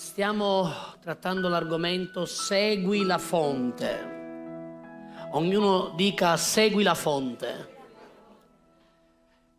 [0.00, 4.88] Stiamo trattando l'argomento segui la fonte.
[5.32, 7.76] Ognuno dica segui la fonte.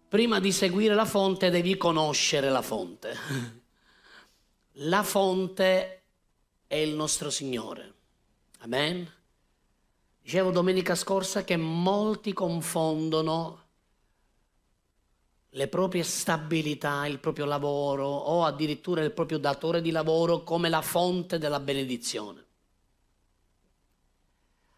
[0.08, 3.16] Prima di seguire la fonte devi conoscere la fonte.
[4.86, 6.06] La fonte
[6.66, 7.94] è il nostro Signore.
[8.62, 9.08] Amen.
[10.24, 13.61] Dicevo domenica scorsa che molti confondono
[15.54, 20.82] le proprie stabilità, il proprio lavoro o addirittura il proprio datore di lavoro come la
[20.82, 22.46] fonte della benedizione.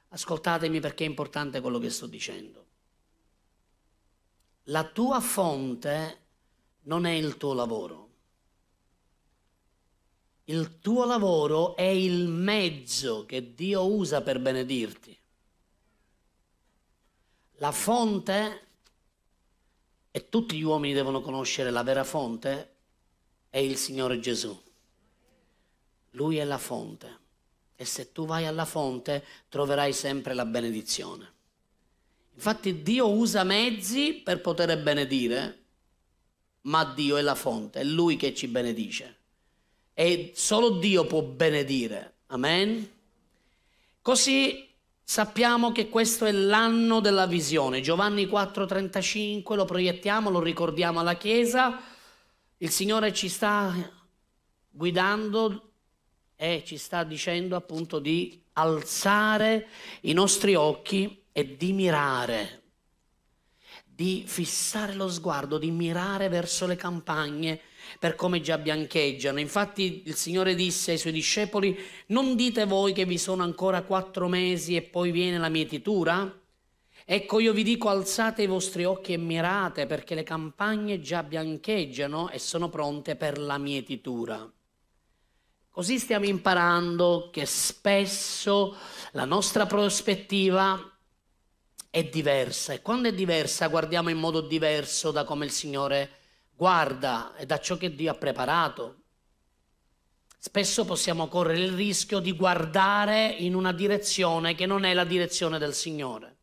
[0.10, 2.66] Ascoltatemi perché è importante quello che sto dicendo.
[4.68, 6.22] La tua fonte
[6.84, 8.10] non è il tuo lavoro.
[10.46, 15.18] Il tuo lavoro è il mezzo che Dio usa per benedirti.
[17.58, 18.68] La fonte
[20.16, 22.76] e tutti gli uomini devono conoscere la vera fonte,
[23.50, 24.56] è il Signore Gesù.
[26.12, 27.22] Lui è la fonte
[27.76, 31.32] e se tu vai alla fonte troverai sempre la benedizione.
[32.36, 35.64] Infatti Dio usa mezzi per poter benedire,
[36.62, 39.18] ma Dio è la fonte, è Lui che ci benedice.
[39.96, 42.18] E solo Dio può benedire.
[42.28, 42.88] Amen.
[44.00, 44.73] Così
[45.06, 47.82] Sappiamo che questo è l'anno della visione.
[47.82, 51.78] Giovanni 4:35 lo proiettiamo, lo ricordiamo alla Chiesa.
[52.58, 53.74] Il Signore ci sta
[54.70, 55.72] guidando
[56.36, 59.68] e ci sta dicendo appunto di alzare
[60.02, 62.64] i nostri occhi e di mirare,
[63.84, 67.62] di fissare lo sguardo, di mirare verso le campagne
[68.00, 69.40] per come già biancheggiano.
[69.40, 74.28] Infatti il Signore disse ai suoi discepoli, non dite voi che vi sono ancora quattro
[74.28, 76.40] mesi e poi viene la mietitura?
[77.06, 82.30] Ecco io vi dico alzate i vostri occhi e mirate perché le campagne già biancheggiano
[82.30, 84.50] e sono pronte per la mietitura.
[85.70, 88.76] Così stiamo imparando che spesso
[89.14, 90.92] la nostra prospettiva
[91.90, 96.12] è diversa e quando è diversa guardiamo in modo diverso da come il Signore
[96.64, 99.02] guarda da ciò che Dio ha preparato.
[100.40, 105.60] Spesso possiamo correre il rischio di guardare in una direzione che non è la direzione
[105.60, 106.38] del Signore.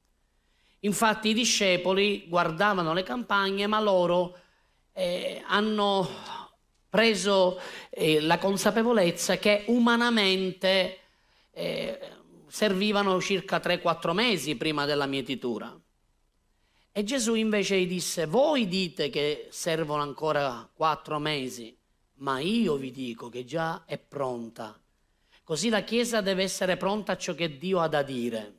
[0.80, 4.36] Infatti i discepoli guardavano le campagne, ma loro
[4.92, 6.06] eh, hanno
[6.90, 10.98] preso eh, la consapevolezza che umanamente
[11.50, 11.98] eh,
[12.46, 15.79] servivano circa 3-4 mesi prima della mietitura.
[16.92, 21.76] E Gesù invece gli disse, voi dite che servono ancora quattro mesi,
[22.16, 24.78] ma io vi dico che già è pronta.
[25.44, 28.58] Così la Chiesa deve essere pronta a ciò che Dio ha da dire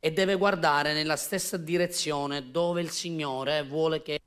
[0.00, 4.20] e deve guardare nella stessa direzione dove il Signore vuole che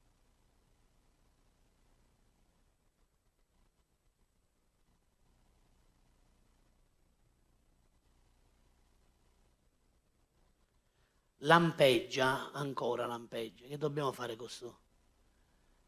[11.44, 13.68] lampeggia, ancora lampeggia.
[13.68, 14.80] Che dobbiamo fare con questo?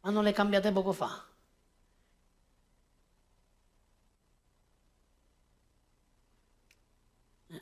[0.01, 1.25] Ma non le cambiate poco fa?
[7.49, 7.59] Eh.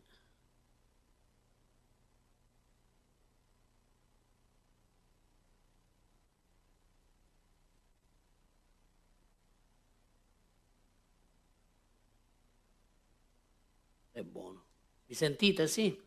[14.11, 14.67] È buono.
[15.07, 15.67] Mi sentite?
[15.67, 15.99] Sì?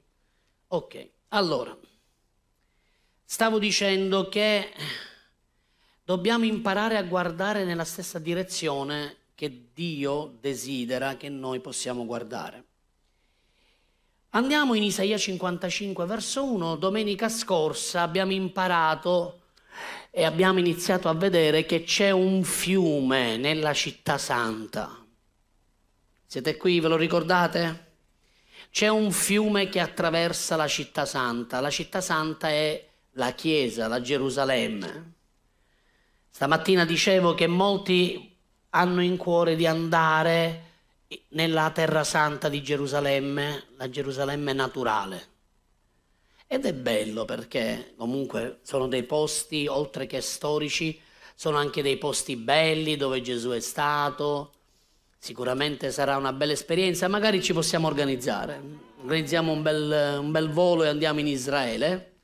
[0.68, 1.10] Ok.
[1.34, 1.76] Allora,
[3.24, 4.72] stavo dicendo che
[6.04, 12.64] dobbiamo imparare a guardare nella stessa direzione che Dio desidera che noi possiamo guardare.
[14.30, 16.76] Andiamo in Isaia 55, verso 1.
[16.76, 19.40] Domenica scorsa abbiamo imparato
[20.12, 25.04] e abbiamo iniziato a vedere che c'è un fiume nella città santa.
[26.26, 27.83] Siete qui, ve lo ricordate?
[28.74, 31.60] C'è un fiume che attraversa la città santa.
[31.60, 35.12] La città santa è la Chiesa, la Gerusalemme.
[36.28, 38.36] Stamattina dicevo che molti
[38.70, 40.62] hanno in cuore di andare
[41.28, 45.28] nella terra santa di Gerusalemme, la Gerusalemme naturale.
[46.48, 51.00] Ed è bello perché comunque sono dei posti, oltre che storici,
[51.36, 54.52] sono anche dei posti belli dove Gesù è stato,
[55.24, 58.60] Sicuramente sarà una bella esperienza, magari ci possiamo organizzare.
[59.00, 62.16] Organizziamo un bel, un bel volo e andiamo in Israele,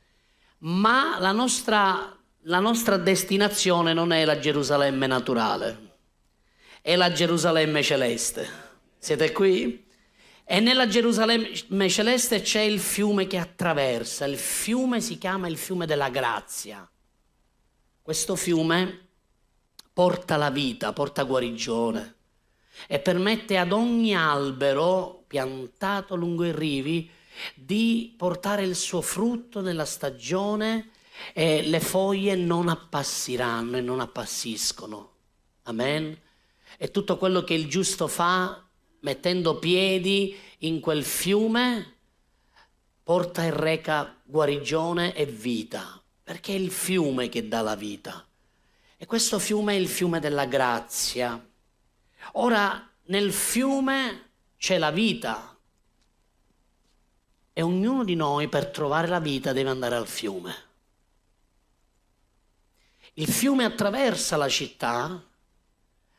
[0.58, 5.94] ma la nostra, la nostra destinazione non è la Gerusalemme naturale,
[6.82, 8.46] è la Gerusalemme celeste.
[8.98, 9.82] Siete qui?
[10.44, 15.86] E nella Gerusalemme celeste c'è il fiume che attraversa, il fiume si chiama il fiume
[15.86, 16.86] della grazia.
[18.02, 19.08] Questo fiume
[19.90, 22.18] porta la vita, porta guarigione
[22.86, 27.10] e permette ad ogni albero piantato lungo i rivi
[27.54, 30.90] di portare il suo frutto nella stagione
[31.32, 35.12] e le foglie non appassiranno e non appassiscono.
[35.64, 36.18] Amen.
[36.76, 38.64] E tutto quello che il giusto fa,
[39.00, 41.94] mettendo piedi in quel fiume,
[43.02, 48.24] porta e reca guarigione e vita, perché è il fiume che dà la vita.
[48.96, 51.44] E questo fiume è il fiume della grazia.
[52.32, 55.50] Ora, nel fiume c'è la vita,
[57.52, 60.68] e ognuno di noi per trovare la vita deve andare al fiume.
[63.14, 65.22] Il fiume attraversa la città,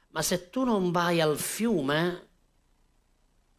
[0.10, 2.28] ma se tu non vai al fiume,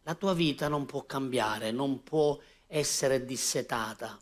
[0.03, 4.17] la tua vita non può cambiare, non può essere dissetata.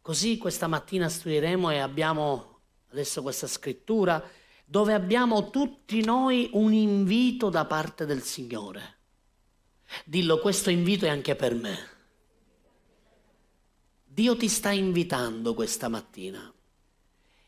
[0.00, 2.60] Così questa mattina studieremo e abbiamo
[2.90, 4.22] adesso questa scrittura
[4.70, 8.98] dove abbiamo tutti noi un invito da parte del Signore.
[10.04, 11.76] Dillo, questo invito è anche per me.
[14.04, 16.54] Dio ti sta invitando questa mattina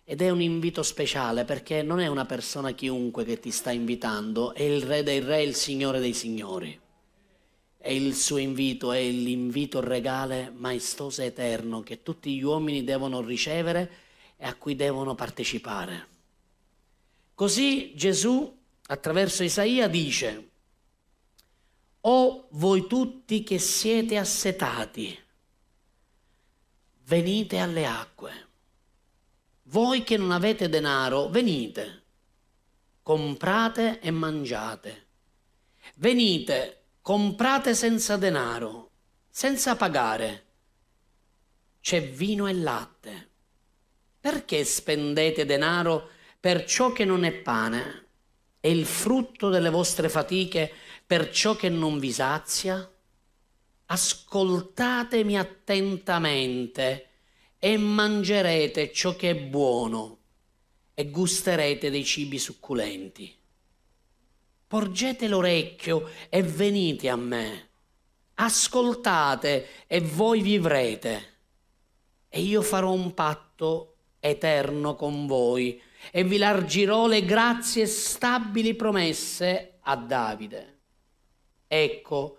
[0.03, 4.53] ed è un invito speciale perché non è una persona chiunque che ti sta invitando,
[4.53, 6.77] è il Re dei Re, il Signore dei Signori.
[7.79, 13.21] E il suo invito è l'invito regale maestoso e eterno che tutti gli uomini devono
[13.21, 13.91] ricevere
[14.37, 16.12] e a cui devono partecipare.
[17.43, 18.56] Così Gesù,
[18.87, 20.50] attraverso Isaia, dice,
[22.03, 25.19] O voi tutti che siete assetati,
[27.06, 28.49] venite alle acque.
[29.65, 32.03] Voi che non avete denaro, venite,
[33.03, 35.06] comprate e mangiate.
[35.97, 38.91] Venite, comprate senza denaro,
[39.29, 40.47] senza pagare.
[41.81, 43.31] C'è vino e latte.
[44.21, 48.06] Perché spendete denaro per ciò che non è pane
[48.59, 50.69] e il frutto delle vostre fatiche
[51.06, 52.85] per ciò che non vi sazia?
[53.93, 57.09] ascoltatemi attentamente
[57.59, 60.19] e mangerete ciò che è buono
[60.94, 63.33] e gusterete dei cibi succulenti.
[64.67, 67.69] Porgete l'orecchio e venite a me.
[68.35, 71.31] Ascoltate e voi vivrete.
[72.31, 79.78] E io farò un patto eterno con voi e vi largirò le grazie stabili promesse
[79.82, 80.78] a Davide.
[81.66, 82.37] Ecco,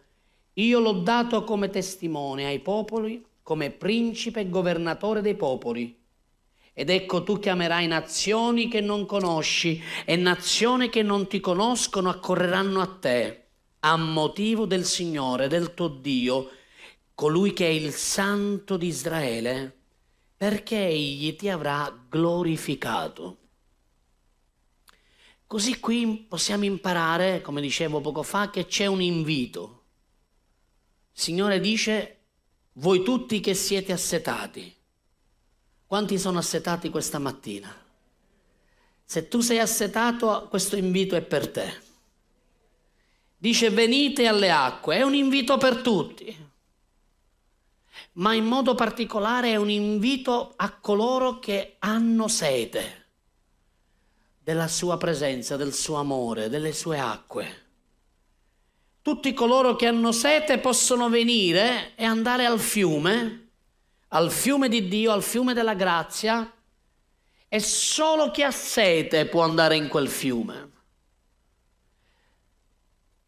[0.53, 5.99] io l'ho dato come testimone ai popoli, come principe e governatore dei popoli.
[6.75, 12.81] Ed ecco tu chiamerai nazioni che non conosci e nazioni che non ti conoscono accorreranno
[12.81, 13.43] a te
[13.85, 16.49] a motivo del Signore, del tuo Dio,
[17.13, 19.75] colui che è il Santo di Israele,
[20.37, 23.37] perché egli ti avrà glorificato.
[25.53, 29.83] Così qui possiamo imparare, come dicevo poco fa, che c'è un invito.
[31.11, 32.21] Signore dice,
[32.73, 34.75] voi tutti che siete assetati,
[35.85, 37.71] quanti sono assetati questa mattina?
[39.05, 41.81] Se tu sei assetato, questo invito è per te.
[43.37, 46.35] Dice venite alle acque, è un invito per tutti,
[48.13, 53.01] ma in modo particolare è un invito a coloro che hanno sete
[54.43, 57.61] della sua presenza, del suo amore, delle sue acque.
[59.01, 63.47] Tutti coloro che hanno sete possono venire e andare al fiume,
[64.09, 66.51] al fiume di Dio, al fiume della grazia,
[67.47, 70.71] e solo chi ha sete può andare in quel fiume.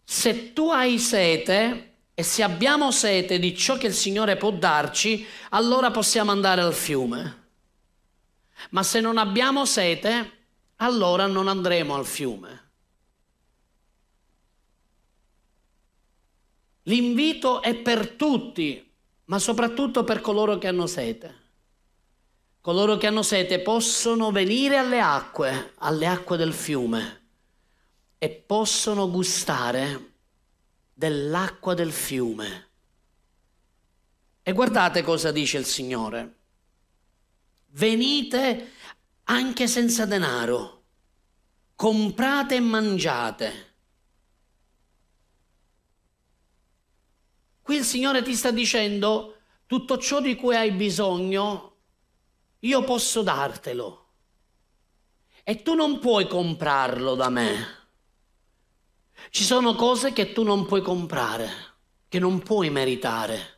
[0.04, 5.26] Se tu hai sete e se abbiamo sete di ciò che il Signore può darci,
[5.50, 7.44] allora possiamo andare al fiume.
[8.72, 10.35] Ma se non abbiamo sete,
[10.78, 12.64] allora non andremo al fiume.
[16.84, 18.92] L'invito è per tutti,
[19.26, 21.44] ma soprattutto per coloro che hanno sete.
[22.62, 27.22] Coloro che hanno sete possono venire alle acque, alle acque del fiume,
[28.18, 30.14] e possono gustare
[30.94, 32.70] dell'acqua del fiume.
[34.42, 36.36] E guardate cosa dice il Signore.
[37.68, 38.72] Venite
[39.26, 40.84] anche senza denaro,
[41.76, 43.74] comprate e mangiate
[47.66, 51.78] Qui il Signore ti sta dicendo tutto ciò di cui hai bisogno,
[52.60, 54.10] io posso dartelo.
[55.44, 57.68] E tu non puoi comprarlo da me.
[59.32, 61.50] Ci sono cose che tu non puoi comprare,
[62.08, 63.55] che non puoi meritare.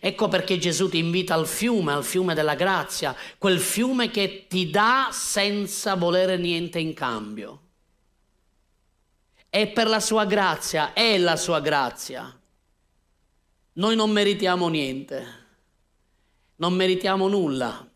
[0.00, 4.70] Ecco perché Gesù ti invita al fiume, al fiume della grazia, quel fiume che ti
[4.70, 7.60] dà senza volere niente in cambio.
[9.54, 12.36] è per la sua grazia, è la sua grazia.
[13.74, 15.26] Noi non meritiamo niente,
[16.56, 17.88] non meritiamo nulla,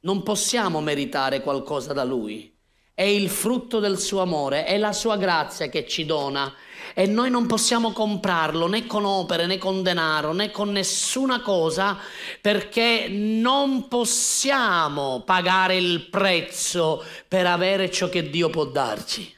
[0.00, 2.52] non possiamo meritare qualcosa da Lui.
[2.92, 6.52] È il frutto del suo amore, è la sua grazia che ci dona
[7.00, 11.96] e noi non possiamo comprarlo né con opere né con denaro né con nessuna cosa
[12.42, 19.34] perché non possiamo pagare il prezzo per avere ciò che Dio può darci.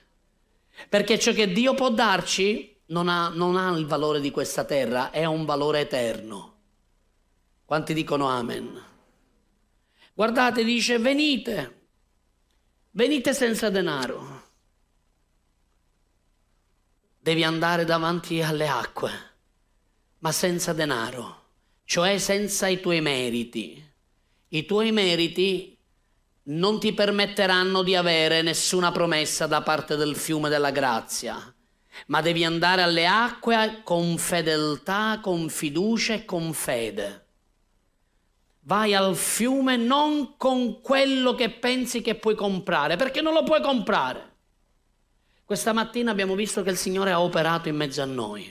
[0.88, 5.12] Perché ciò che Dio può darci non ha, non ha il valore di questa terra,
[5.12, 6.54] è un valore eterno.
[7.64, 8.82] Quanti dicono amen?
[10.14, 11.86] Guardate, dice, venite,
[12.90, 14.41] venite senza denaro.
[17.22, 19.10] Devi andare davanti alle acque,
[20.18, 21.44] ma senza denaro,
[21.84, 23.80] cioè senza i tuoi meriti.
[24.48, 25.78] I tuoi meriti
[26.44, 31.54] non ti permetteranno di avere nessuna promessa da parte del fiume della grazia
[32.06, 37.26] ma devi andare alle acque con fedeltà, con fiducia e con fede.
[38.60, 43.60] Vai al fiume non con quello che pensi che puoi comprare, perché non lo puoi
[43.60, 44.30] comprare.
[45.52, 48.50] Questa mattina abbiamo visto che il Signore ha operato in mezzo a noi,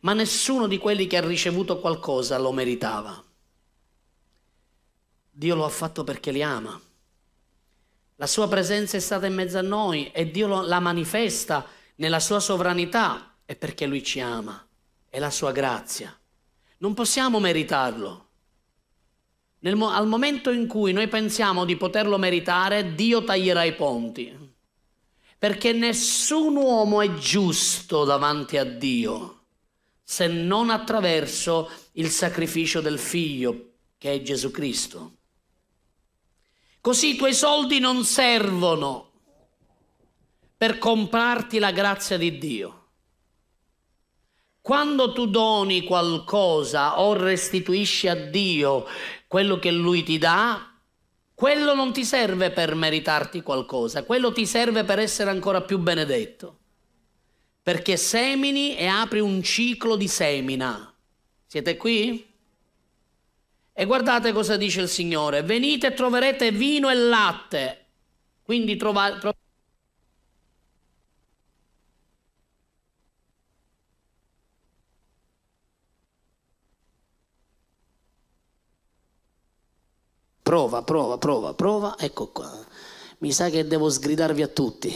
[0.00, 3.24] ma nessuno di quelli che ha ricevuto qualcosa lo meritava.
[5.30, 6.76] Dio lo ha fatto perché li ama.
[8.16, 12.40] La sua presenza è stata in mezzo a noi e Dio la manifesta nella sua
[12.40, 14.66] sovranità è perché Lui ci ama,
[15.08, 16.12] è la sua grazia.
[16.78, 18.26] Non possiamo meritarlo.
[19.60, 24.47] Nel, al momento in cui noi pensiamo di poterlo meritare, Dio taglierà i ponti.
[25.38, 29.34] Perché nessun uomo è giusto davanti a Dio
[30.02, 35.12] se non attraverso il sacrificio del figlio che è Gesù Cristo.
[36.80, 39.10] Così i tuoi soldi non servono
[40.56, 42.86] per comprarti la grazia di Dio.
[44.62, 48.86] Quando tu doni qualcosa o restituisci a Dio
[49.26, 50.74] quello che Lui ti dà,
[51.38, 56.58] quello non ti serve per meritarti qualcosa, quello ti serve per essere ancora più benedetto.
[57.62, 60.92] Perché semini e apri un ciclo di semina.
[61.46, 62.28] Siete qui?
[63.72, 67.86] E guardate cosa dice il Signore, venite e troverete vino e latte.
[68.42, 69.32] Quindi trovate...
[80.48, 81.98] Prova, prova, prova, prova.
[81.98, 82.50] Ecco qua.
[83.18, 84.90] Mi sa che devo sgridarvi a tutti.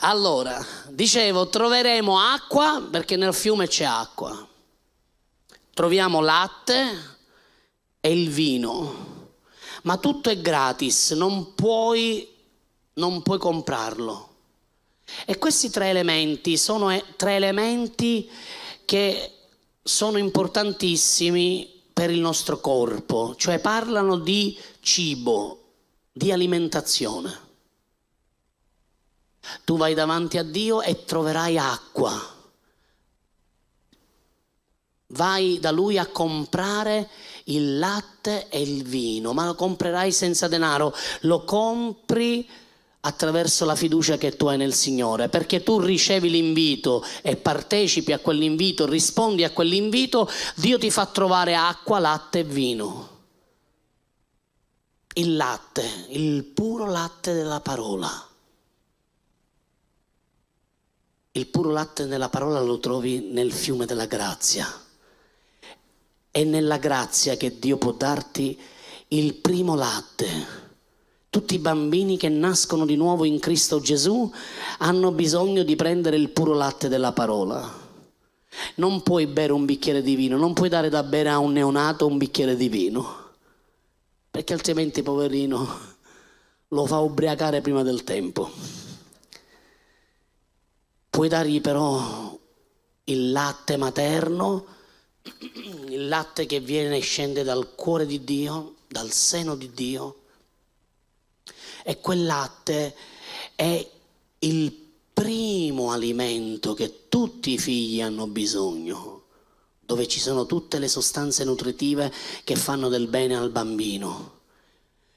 [0.00, 4.48] Allora, dicevo, troveremo acqua perché nel fiume c'è acqua.
[5.72, 7.18] Troviamo latte
[8.00, 9.28] e il vino.
[9.82, 12.28] Ma tutto è gratis, non puoi,
[12.94, 14.28] non puoi comprarlo.
[15.24, 18.28] E questi tre elementi sono tre elementi
[18.84, 19.34] che
[19.84, 25.74] sono importantissimi per il nostro corpo, cioè parlano di cibo,
[26.10, 27.38] di alimentazione.
[29.64, 32.10] Tu vai davanti a Dio e troverai acqua.
[35.08, 37.10] Vai da Lui a comprare
[37.44, 42.48] il latte e il vino, ma lo comprerai senza denaro, lo compri
[43.00, 48.18] attraverso la fiducia che tu hai nel Signore, perché tu ricevi l'invito e partecipi a
[48.18, 53.18] quell'invito, rispondi a quell'invito, Dio ti fa trovare acqua, latte e vino.
[55.14, 58.28] Il latte, il puro latte della parola.
[61.32, 64.66] Il puro latte della parola lo trovi nel fiume della grazia.
[66.30, 68.58] È nella grazia che Dio può darti
[69.08, 70.59] il primo latte
[71.30, 74.30] tutti i bambini che nascono di nuovo in Cristo Gesù
[74.78, 77.88] hanno bisogno di prendere il puro latte della parola.
[78.74, 82.04] Non puoi bere un bicchiere di vino, non puoi dare da bere a un neonato
[82.08, 83.30] un bicchiere di vino,
[84.28, 85.78] perché altrimenti, poverino,
[86.66, 88.50] lo fa ubriacare prima del tempo.
[91.08, 92.36] Puoi dargli però
[93.04, 94.66] il latte materno,
[95.86, 100.19] il latte che viene e scende dal cuore di Dio, dal seno di Dio
[101.84, 102.94] e quel latte
[103.54, 103.90] è
[104.40, 104.72] il
[105.12, 109.24] primo alimento che tutti i figli hanno bisogno,
[109.80, 114.38] dove ci sono tutte le sostanze nutritive che fanno del bene al bambino.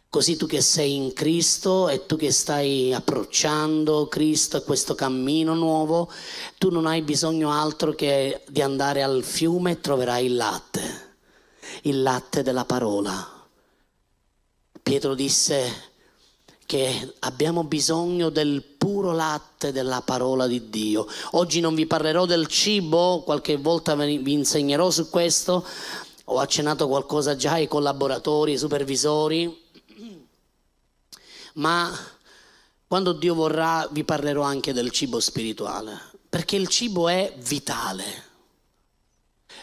[0.10, 5.56] Così tu che sei in Cristo e tu che stai approcciando Cristo e questo cammino
[5.56, 6.12] nuovo,
[6.60, 11.16] tu non hai bisogno altro che di andare al fiume e troverai il latte,
[11.84, 13.48] il latte della parola.
[14.84, 15.93] Pietro disse,
[16.74, 21.06] che abbiamo bisogno del puro latte della parola di Dio.
[21.34, 25.64] Oggi non vi parlerò del cibo, qualche volta vi insegnerò su questo,
[26.24, 29.56] ho accennato qualcosa già ai collaboratori, ai supervisori,
[31.54, 31.96] ma
[32.88, 35.96] quando Dio vorrà vi parlerò anche del cibo spirituale,
[36.28, 38.04] perché il cibo è vitale.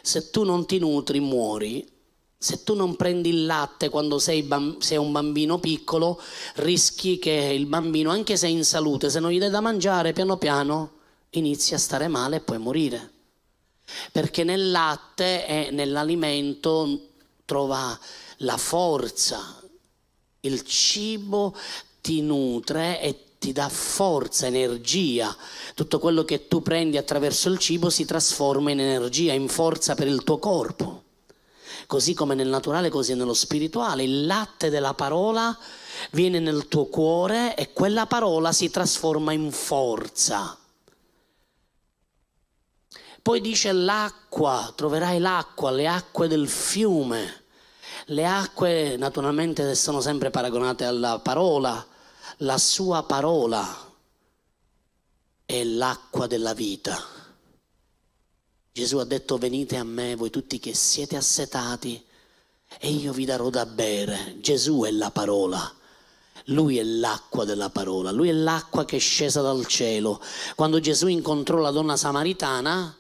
[0.00, 1.85] Se tu non ti nutri muori,
[2.42, 6.18] se tu non prendi il latte quando sei, sei, un bambino piccolo,
[6.54, 10.14] rischi che il bambino, anche se è in salute, se non gli dai da mangiare,
[10.14, 10.92] piano piano
[11.30, 13.18] inizi a stare male e puoi morire
[14.12, 17.09] perché nel latte e nell'alimento
[17.44, 17.99] trova
[18.38, 19.61] la forza.
[20.40, 21.54] Il cibo
[22.00, 25.35] ti nutre e ti dà forza, energia.
[25.75, 30.06] Tutto quello che tu prendi attraverso il cibo si trasforma in energia, in forza per
[30.06, 31.02] il tuo corpo.
[31.90, 34.04] Così come nel naturale, così nello spirituale.
[34.04, 35.59] Il latte della parola
[36.12, 40.56] viene nel tuo cuore e quella parola si trasforma in forza.
[43.20, 47.42] Poi dice l'acqua, troverai l'acqua, le acque del fiume.
[48.04, 51.85] Le acque naturalmente sono sempre paragonate alla parola,
[52.37, 53.66] la sua parola
[55.44, 57.20] è l'acqua della vita.
[58.73, 62.03] Gesù ha detto venite a me voi tutti che siete assetati
[62.79, 64.37] e io vi darò da bere.
[64.41, 65.75] Gesù è la parola.
[66.47, 70.21] Lui è l'acqua della parola, lui è l'acqua che è scesa dal cielo.
[70.57, 72.97] Quando Gesù incontrò la donna samaritana,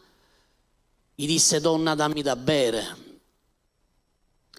[1.14, 3.08] gli disse donna dammi da bere.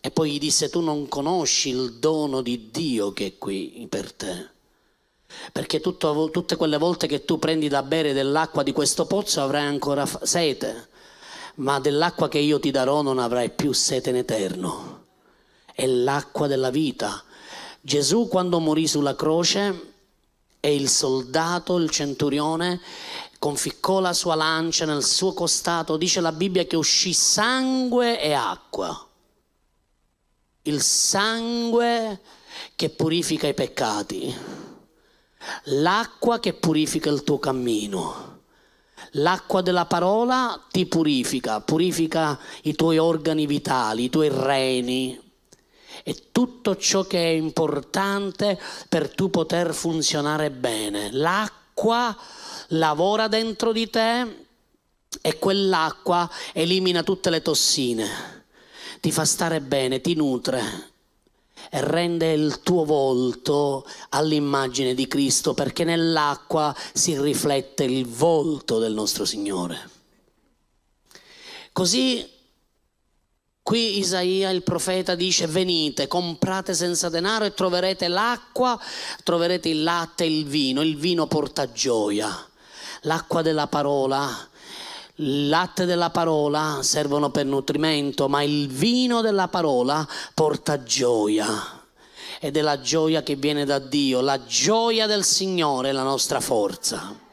[0.01, 4.11] E poi gli disse tu non conosci il dono di Dio che è qui per
[4.13, 4.49] te.
[5.51, 9.65] Perché tutto, tutte quelle volte che tu prendi da bere dell'acqua di questo pozzo avrai
[9.65, 10.89] ancora sete,
[11.55, 15.05] ma dell'acqua che io ti darò non avrai più sete in eterno.
[15.73, 17.23] È l'acqua della vita.
[17.81, 19.93] Gesù quando morì sulla croce
[20.59, 22.79] e il soldato, il centurione,
[23.39, 29.07] conficcò la sua lancia nel suo costato, dice la Bibbia che uscì sangue e acqua.
[30.63, 32.19] Il sangue
[32.75, 34.31] che purifica i peccati,
[35.63, 38.30] l'acqua che purifica il tuo cammino.
[39.15, 45.19] L'acqua della parola ti purifica, purifica i tuoi organi vitali, i tuoi reni.
[46.03, 51.11] E tutto ciò che è importante per tu poter funzionare bene.
[51.11, 52.15] L'acqua
[52.69, 54.45] lavora dentro di te
[55.21, 58.45] e quell'acqua elimina tutte le tossine,
[59.01, 60.90] ti fa stare bene, ti nutre
[61.71, 69.25] rende il tuo volto all'immagine di Cristo perché nell'acqua si riflette il volto del nostro
[69.25, 69.89] Signore.
[71.71, 72.29] Così
[73.63, 78.79] qui Isaia il profeta dice venite, comprate senza denaro e troverete l'acqua,
[79.23, 82.45] troverete il latte e il vino, il vino porta gioia
[83.01, 84.49] l'acqua della parola,
[85.15, 91.79] il latte della parola servono per nutrimento, ma il vino della parola porta gioia.
[92.39, 96.39] Ed è la gioia che viene da Dio, la gioia del Signore è la nostra
[96.39, 97.29] forza.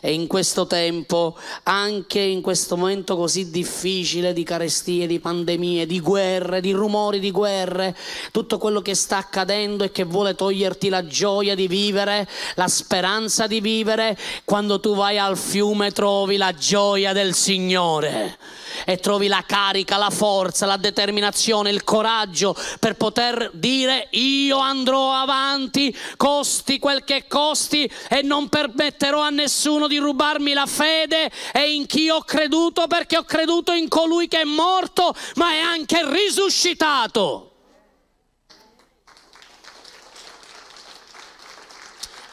[0.00, 6.00] E in questo tempo, anche in questo momento così difficile di carestie, di pandemie, di
[6.00, 7.96] guerre, di rumori di guerre,
[8.30, 13.46] tutto quello che sta accadendo e che vuole toglierti la gioia di vivere, la speranza
[13.46, 18.38] di vivere, quando tu vai al fiume trovi la gioia del Signore.
[18.84, 25.12] E trovi la carica, la forza, la determinazione, il coraggio per poter dire io andrò
[25.12, 29.30] avanti, costi quel che costi e non permetterò a
[29.74, 34.28] nessuno di rubarmi la fede e in chi ho creduto perché ho creduto in colui
[34.28, 37.50] che è morto ma è anche risuscitato.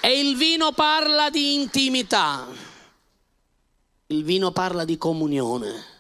[0.04, 2.48] E il vino parla di intimità,
[4.08, 5.91] il vino parla di comunione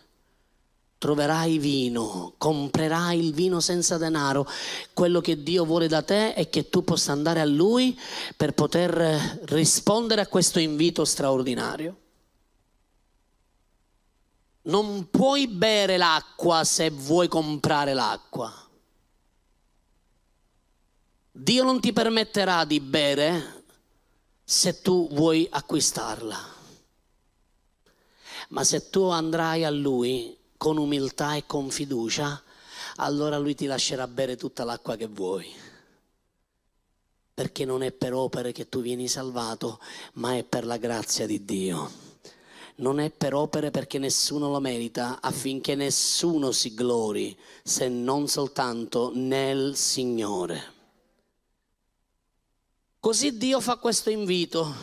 [1.01, 4.47] troverai vino, comprerai il vino senza denaro.
[4.93, 7.99] Quello che Dio vuole da te è che tu possa andare a Lui
[8.37, 11.97] per poter rispondere a questo invito straordinario.
[14.63, 18.53] Non puoi bere l'acqua se vuoi comprare l'acqua.
[21.31, 23.63] Dio non ti permetterà di bere
[24.43, 26.59] se tu vuoi acquistarla.
[28.49, 32.39] Ma se tu andrai a Lui con umiltà e con fiducia,
[32.97, 35.51] allora lui ti lascerà bere tutta l'acqua che vuoi.
[37.33, 39.79] Perché non è per opere che tu vieni salvato,
[40.13, 41.91] ma è per la grazia di Dio.
[42.75, 49.09] Non è per opere perché nessuno lo merita, affinché nessuno si glori, se non soltanto
[49.15, 50.73] nel Signore.
[52.99, 54.75] Così Dio fa questo invito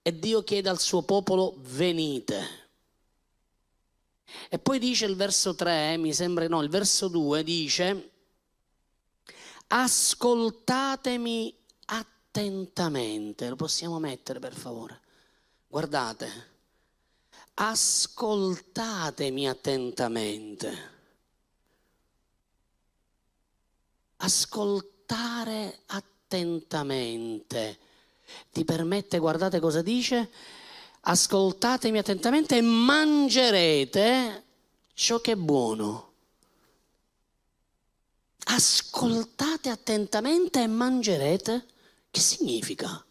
[0.00, 2.63] e Dio chiede al suo popolo venite.
[4.48, 8.10] E poi dice il verso 3, mi sembra no, il verso 2 dice
[9.66, 11.52] ascoltatemi
[11.86, 13.48] attentamente.
[13.48, 15.00] Lo possiamo mettere per favore?
[15.66, 16.50] Guardate,
[17.54, 20.92] ascoltatemi attentamente.
[24.16, 27.78] Ascoltare attentamente
[28.50, 30.30] ti permette, guardate cosa dice,
[31.06, 34.44] ascoltatemi attentamente e mangerete
[34.94, 36.12] ciò che è buono.
[38.46, 41.66] Ascoltate attentamente e mangerete.
[42.10, 43.04] Che significa?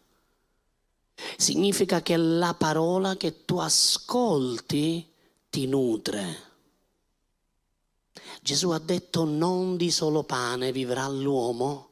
[1.36, 5.08] Significa che la parola che tu ascolti
[5.50, 6.52] ti nutre.
[8.40, 11.90] Gesù ha detto non di solo pane vivrà l'uomo,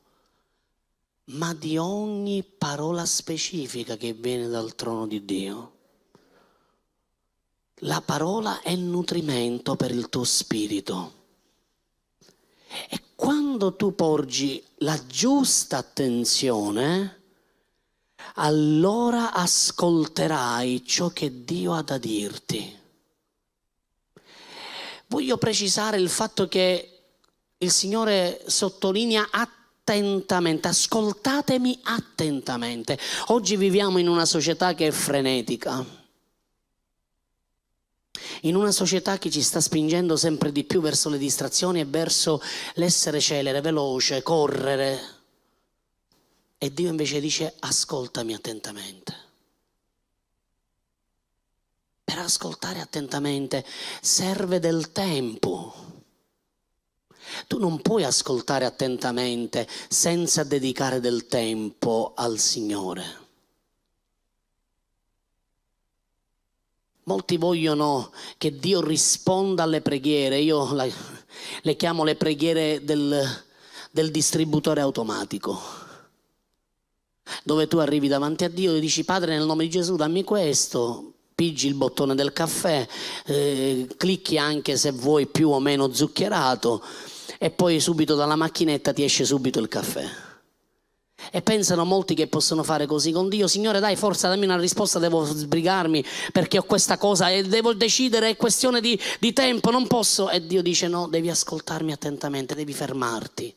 [1.26, 5.71] ma di ogni parola specifica che viene dal trono di Dio.
[7.84, 11.20] La parola è nutrimento per il tuo spirito.
[12.88, 17.22] E quando tu porgi la giusta attenzione,
[18.34, 22.78] allora ascolterai ciò che Dio ha da dirti.
[25.08, 27.00] Voglio precisare il fatto che
[27.58, 32.96] il Signore sottolinea attentamente, ascoltatemi attentamente.
[33.26, 36.00] Oggi viviamo in una società che è frenetica
[38.42, 42.40] in una società che ci sta spingendo sempre di più verso le distrazioni e verso
[42.74, 45.00] l'essere celere, veloce, correre.
[46.58, 49.14] E Dio invece dice ascoltami attentamente.
[52.04, 53.64] Per ascoltare attentamente
[54.00, 55.74] serve del tempo.
[57.46, 63.21] Tu non puoi ascoltare attentamente senza dedicare del tempo al Signore.
[67.04, 70.86] Molti vogliono che Dio risponda alle preghiere, io la,
[71.62, 73.26] le chiamo le preghiere del,
[73.90, 75.58] del distributore automatico,
[77.42, 81.14] dove tu arrivi davanti a Dio e dici Padre nel nome di Gesù dammi questo,
[81.34, 82.86] pigi il bottone del caffè,
[83.26, 86.84] eh, clicchi anche se vuoi più o meno zuccherato
[87.38, 90.31] e poi subito dalla macchinetta ti esce subito il caffè.
[91.30, 94.98] E pensano molti che possono fare così con Dio, Signore dai forza dammi una risposta,
[94.98, 99.86] devo sbrigarmi perché ho questa cosa e devo decidere, è questione di, di tempo, non
[99.86, 100.30] posso.
[100.30, 103.54] E Dio dice no, devi ascoltarmi attentamente, devi fermarti.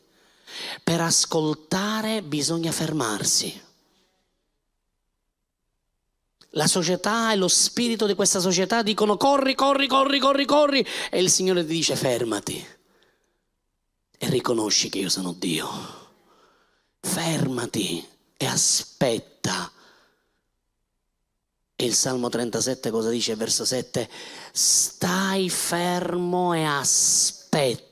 [0.84, 3.62] Per ascoltare bisogna fermarsi.
[6.52, 11.20] La società e lo spirito di questa società dicono corri, corri, corri, corri, corri e
[11.20, 12.66] il Signore ti dice fermati
[14.18, 16.05] e riconosci che io sono Dio
[17.06, 19.72] fermati e aspetta.
[21.78, 23.36] Il Salmo 37 cosa dice?
[23.36, 24.10] Verso 7,
[24.52, 27.84] stai fermo e aspettalo.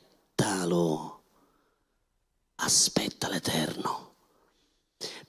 [2.56, 4.16] Aspetta l'Eterno.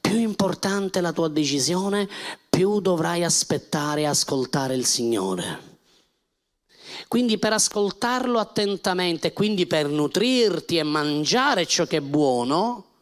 [0.00, 2.08] Più importante la tua decisione,
[2.48, 5.72] più dovrai aspettare e ascoltare il Signore.
[7.08, 12.93] Quindi per ascoltarlo attentamente, quindi per nutrirti e mangiare ciò che è buono,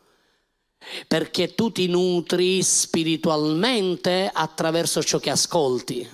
[1.07, 6.09] perché tu ti nutri spiritualmente attraverso ciò che ascolti.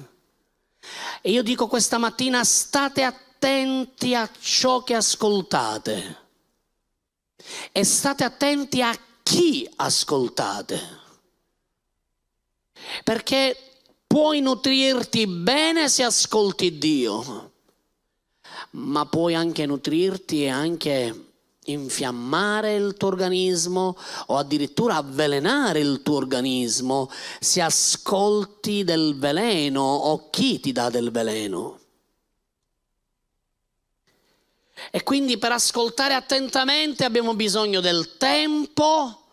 [1.20, 6.26] E io dico questa mattina state attenti a ciò che ascoltate
[7.72, 10.96] e state attenti a chi ascoltate.
[13.04, 13.57] Perché
[14.07, 17.52] puoi nutrirti bene se ascolti Dio,
[18.70, 21.27] ma puoi anche nutrirti e anche
[21.72, 30.31] infiammare il tuo organismo o addirittura avvelenare il tuo organismo se ascolti del veleno o
[30.31, 31.81] chi ti dà del veleno.
[34.90, 39.24] E quindi per ascoltare attentamente abbiamo bisogno del tempo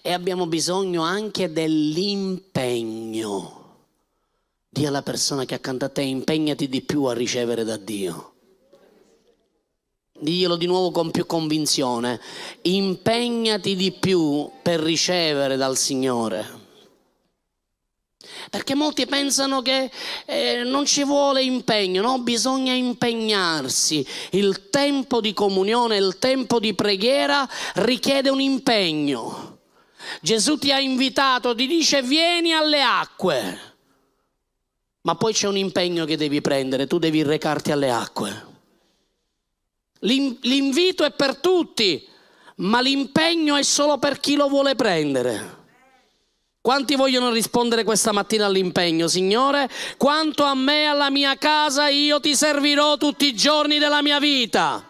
[0.00, 3.58] e abbiamo bisogno anche dell'impegno.
[4.68, 8.31] Dì alla persona che accanto a te impegnati di più a ricevere da Dio
[10.22, 12.20] diglielo di nuovo con più convinzione,
[12.62, 16.60] impegnati di più per ricevere dal Signore.
[18.48, 19.90] Perché molti pensano che
[20.26, 22.20] eh, non ci vuole impegno, no?
[22.20, 24.06] Bisogna impegnarsi.
[24.30, 29.58] Il tempo di comunione, il tempo di preghiera richiede un impegno.
[30.20, 33.58] Gesù ti ha invitato, ti dice vieni alle acque,
[35.02, 38.51] ma poi c'è un impegno che devi prendere, tu devi recarti alle acque.
[40.04, 42.06] L'invito è per tutti,
[42.56, 45.60] ma l'impegno è solo per chi lo vuole prendere.
[46.60, 49.68] Quanti vogliono rispondere questa mattina all'impegno, Signore?
[49.96, 54.20] Quanto a me e alla mia casa io ti servirò tutti i giorni della mia
[54.20, 54.88] vita.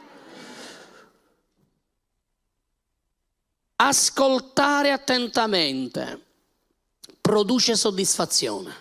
[3.77, 6.27] Ascoltare attentamente
[7.23, 8.75] produce soddisfazione.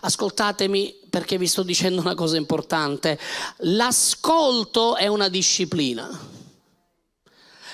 [0.00, 3.18] Ascoltatemi perché vi sto dicendo una cosa importante.
[3.60, 6.06] L'ascolto è una disciplina.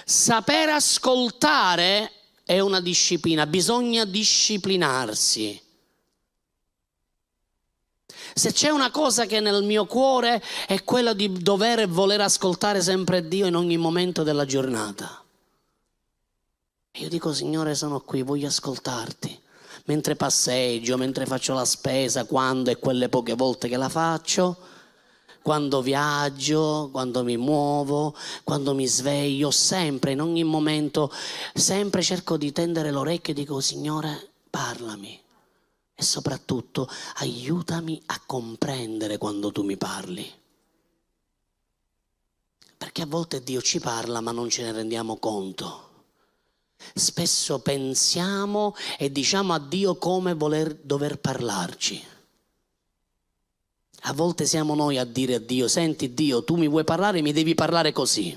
[0.05, 2.13] Saper ascoltare
[2.45, 5.61] è una disciplina, bisogna disciplinarsi.
[8.33, 12.81] Se c'è una cosa che nel mio cuore è quella di dover e voler ascoltare
[12.81, 15.21] sempre Dio in ogni momento della giornata.
[16.93, 19.42] io dico, Signore, sono qui, voglio ascoltarti.
[19.85, 24.57] Mentre passeggio, mentre faccio la spesa, quando e quelle poche volte che la faccio,
[25.43, 28.15] quando viaggio, quando mi muovo,
[28.45, 31.13] quando mi sveglio, sempre, in ogni momento,
[31.53, 35.21] sempre cerco di tendere l'orecchio e dico, Signore, parlami.
[35.95, 40.31] E soprattutto aiutami a comprendere quando tu mi parli.
[42.79, 45.91] Perché a volte Dio ci parla ma non ce ne rendiamo conto.
[46.95, 52.05] Spesso pensiamo e diciamo a Dio come voler, dover parlarci.
[54.05, 57.33] A volte siamo noi a dire a Dio, senti Dio, tu mi vuoi parlare, mi
[57.33, 58.37] devi parlare così.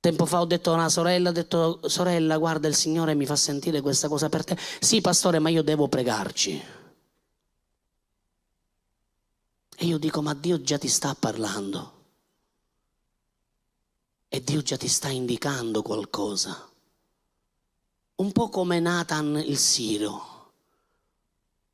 [0.00, 3.36] Tempo fa ho detto a una sorella, ho detto, sorella, guarda, il Signore mi fa
[3.36, 4.56] sentire questa cosa per te.
[4.80, 6.62] Sì, pastore, ma io devo pregarci.
[9.76, 11.97] E io dico, ma Dio già ti sta parlando.
[14.28, 16.68] E Dio già ti sta indicando qualcosa.
[18.16, 20.36] Un po' come Nathan il Siro.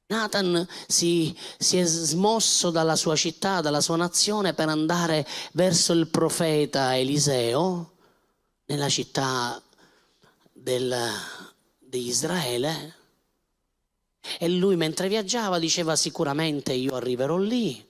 [0.07, 6.07] Nathan si, si, è smosso dalla sua città, dalla sua nazione per andare verso il
[6.09, 7.93] profeta Eliseo
[8.67, 9.61] nella città
[10.53, 10.95] del,
[11.79, 12.95] di Israele.
[14.39, 17.85] E lui mentre viaggiava diceva sicuramente io arriverò lì,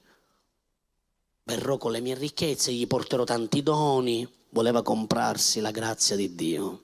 [1.43, 6.83] verrò con le mie ricchezze, gli porterò tanti doni, voleva comprarsi la grazia di Dio.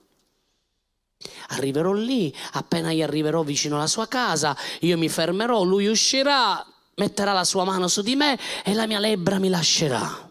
[1.49, 6.63] Arriverò lì, appena gli arriverò vicino alla sua casa, io mi fermerò, lui uscirà,
[6.95, 10.29] metterà la sua mano su di me e la mia lebbra mi lascerà.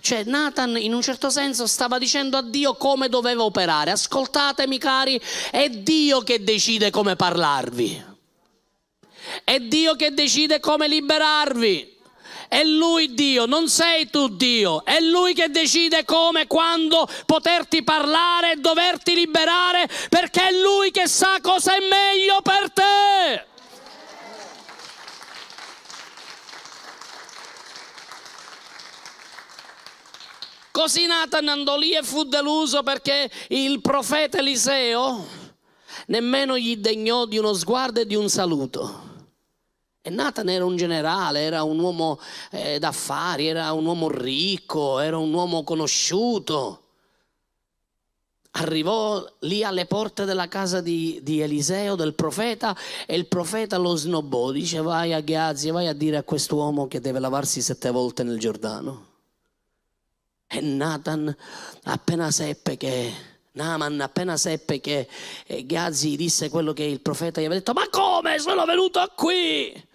[0.00, 3.90] Cioè Nathan in un certo senso stava dicendo a Dio come doveva operare.
[3.90, 8.04] Ascoltatemi cari, è Dio che decide come parlarvi.
[9.42, 11.95] È Dio che decide come liberarvi.
[12.48, 18.52] È Lui Dio, non sei tu Dio, è Lui che decide come, quando poterti parlare
[18.52, 23.44] e doverti liberare, perché è Lui che sa cosa è meglio per te.
[30.70, 35.26] Così Nathan andò lì e fu deluso perché il profeta Eliseo
[36.08, 39.05] nemmeno gli degnò di uno sguardo e di un saluto.
[40.06, 42.20] E Nathan era un generale, era un uomo
[42.52, 46.82] eh, d'affari, era un uomo ricco, era un uomo conosciuto.
[48.52, 53.96] Arrivò lì alle porte della casa di, di Eliseo, del profeta, e il profeta lo
[53.96, 54.52] snobbò.
[54.52, 58.38] Dice vai a Ghazi, vai a dire a quest'uomo che deve lavarsi sette volte nel
[58.38, 59.06] Giordano.
[60.46, 61.36] E Nathan
[61.82, 63.12] appena seppe che
[63.56, 65.08] Naaman appena seppe che
[65.46, 69.85] eh, Gazi disse quello che il profeta gli aveva detto, ma come sono venuto qui?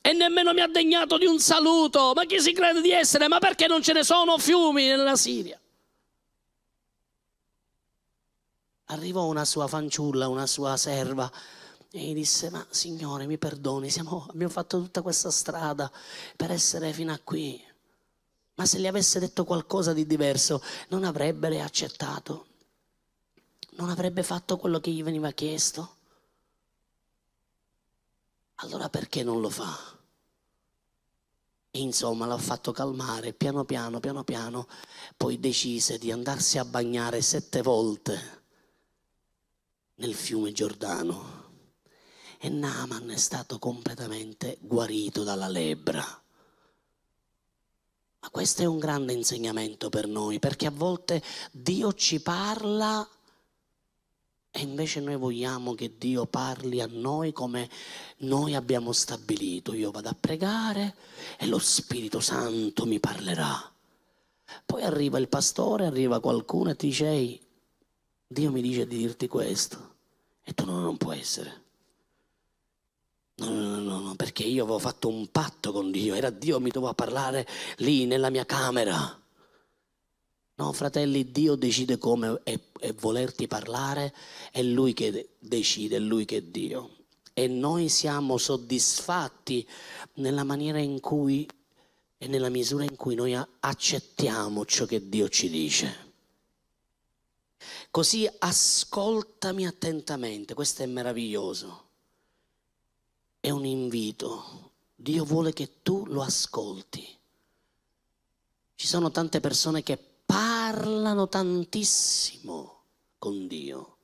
[0.00, 2.12] E nemmeno mi ha degnato di un saluto.
[2.14, 3.28] Ma chi si crede di essere?
[3.28, 5.60] Ma perché non ce ne sono fiumi nella Siria?
[8.86, 11.30] Arrivò una sua fanciulla, una sua serva,
[11.90, 15.90] e gli disse, ma signore mi perdoni, siamo, abbiamo fatto tutta questa strada
[16.36, 17.62] per essere fino a qui.
[18.54, 22.46] Ma se gli avesse detto qualcosa di diverso, non avrebbe accettato?
[23.72, 25.97] Non avrebbe fatto quello che gli veniva chiesto?
[28.60, 29.96] Allora perché non lo fa?
[31.72, 34.66] Insomma l'ha fatto calmare piano piano, piano piano,
[35.16, 38.42] poi decise di andarsi a bagnare sette volte
[39.96, 41.36] nel fiume Giordano.
[42.40, 46.22] E Naaman è stato completamente guarito dalla lebbra.
[48.20, 53.08] Ma questo è un grande insegnamento per noi, perché a volte Dio ci parla
[54.50, 57.68] e invece noi vogliamo che Dio parli a noi come
[58.18, 59.74] noi abbiamo stabilito.
[59.74, 60.96] Io vado a pregare
[61.38, 63.72] e lo Spirito Santo mi parlerà.
[64.64, 67.40] Poi arriva il pastore, arriva qualcuno e ti dice, ehi,
[68.26, 69.96] Dio mi dice di dirti questo.
[70.42, 71.66] E tu no, non può essere.
[73.36, 76.70] No, no, no, no, perché io avevo fatto un patto con Dio, era Dio mi
[76.70, 79.17] doveva parlare lì nella mia camera.
[80.58, 84.12] No, fratelli, Dio decide come e, e volerti parlare,
[84.50, 86.96] è Lui che decide, è Lui che è Dio.
[87.32, 89.64] E noi siamo soddisfatti
[90.14, 91.48] nella maniera in cui
[92.18, 96.06] e nella misura in cui noi accettiamo ciò che Dio ci dice.
[97.92, 101.86] Così ascoltami attentamente, questo è meraviglioso.
[103.38, 104.72] È un invito.
[104.96, 107.16] Dio vuole che tu lo ascolti.
[108.74, 110.07] Ci sono tante persone che
[110.70, 112.82] parlano tantissimo
[113.18, 113.96] con Dio.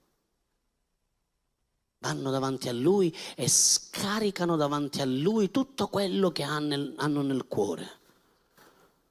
[1.98, 8.00] Vanno davanti a Lui e scaricano davanti a Lui tutto quello che hanno nel cuore.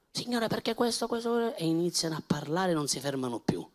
[0.10, 3.68] Signore, perché questo, questo, e iniziano a parlare non si fermano più.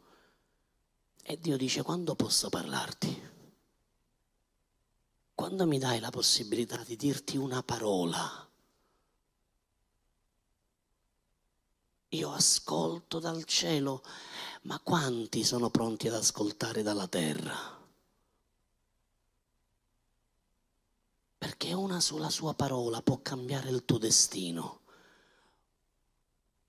[1.22, 3.30] E Dio dice, quando posso parlarti?
[5.34, 8.47] Quando mi dai la possibilità di dirti una parola?
[12.12, 14.02] Io ascolto dal cielo,
[14.62, 17.76] ma quanti sono pronti ad ascoltare dalla terra?
[21.36, 24.80] Perché una sola sua parola può cambiare il tuo destino.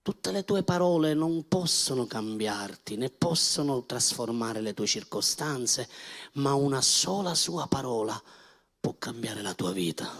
[0.01, 5.87] Tutte le tue parole non possono cambiarti, né possono trasformare le tue circostanze,
[6.33, 8.21] ma una sola sua parola
[8.77, 10.11] può cambiare la tua vita.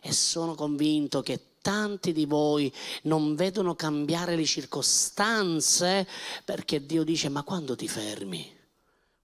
[0.00, 2.70] E sono convinto che tanti di voi
[3.04, 6.06] non vedono cambiare le circostanze
[6.44, 8.54] perché Dio dice ma quando ti fermi?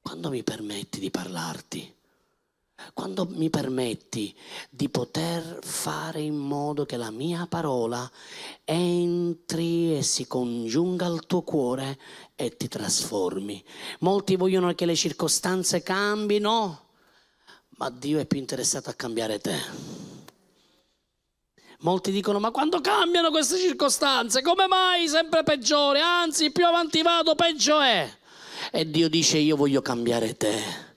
[0.00, 1.94] Quando mi permetti di parlarti?
[2.94, 4.34] quando mi permetti
[4.70, 8.10] di poter fare in modo che la mia parola
[8.64, 11.98] entri e si congiunga al tuo cuore
[12.34, 13.62] e ti trasformi.
[14.00, 16.88] Molti vogliono che le circostanze cambino,
[17.76, 19.99] ma Dio è più interessato a cambiare te.
[21.82, 26.00] Molti dicono, ma quando cambiano queste circostanze, come mai sempre peggiore?
[26.00, 28.10] Anzi, più avanti vado, peggio è.
[28.70, 30.88] E Dio dice, io voglio cambiare te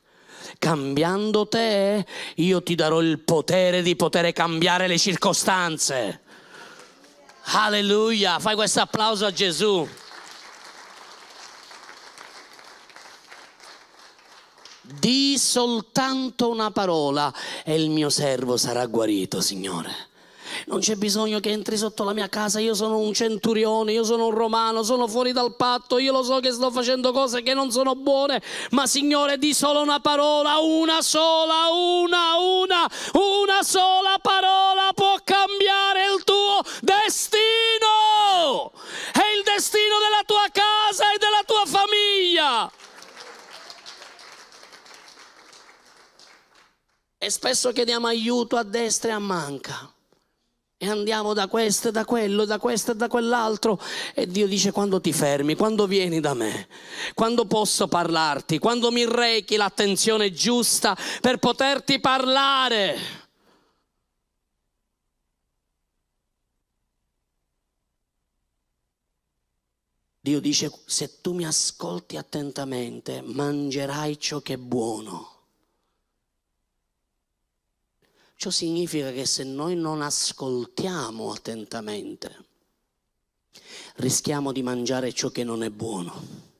[0.63, 6.21] cambiando te, io ti darò il potere di poter cambiare le circostanze.
[7.47, 9.85] Alleluia, fai questo applauso a Gesù.
[14.81, 17.33] Di soltanto una parola
[17.65, 20.11] e il mio servo sarà guarito, Signore
[20.67, 24.27] non c'è bisogno che entri sotto la mia casa, io sono un centurione, io sono
[24.27, 27.71] un romano, sono fuori dal patto, io lo so che sto facendo cose che non
[27.71, 34.91] sono buone, ma Signore di solo una parola, una sola, una, una, una sola parola
[34.93, 38.71] può cambiare il tuo destino.
[39.11, 42.71] È il destino della tua casa e della tua famiglia.
[47.17, 49.92] E spesso chiediamo aiuto a destra e a manca
[50.83, 53.79] e andiamo da questo e da quello, da questo e da quell'altro.
[54.13, 56.67] E Dio dice quando ti fermi, quando vieni da me,
[57.13, 63.21] quando posso parlarti, quando mi rechi l'attenzione giusta per poterti parlare.
[70.19, 75.32] Dio dice, se tu mi ascolti attentamente, mangerai ciò che è buono.
[78.35, 82.45] Ciò significa che se noi non ascoltiamo attentamente,
[83.95, 86.51] rischiamo di mangiare ciò che non è buono.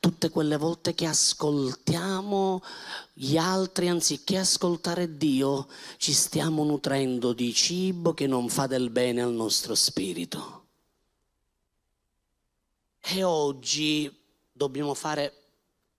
[0.00, 2.62] Tutte quelle volte che ascoltiamo
[3.12, 9.20] gli altri anziché ascoltare Dio, ci stiamo nutrendo di cibo che non fa del bene
[9.20, 10.66] al nostro spirito.
[13.00, 14.14] E oggi
[14.52, 15.37] dobbiamo fare